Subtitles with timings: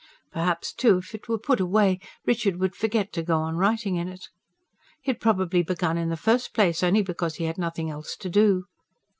[0.31, 4.07] Perhaps, too, if it were put away Richard would forget to go on writing in
[4.07, 4.29] it.
[4.99, 8.27] He had probably begun in the first place only because he had nothing else to
[8.31, 8.65] do.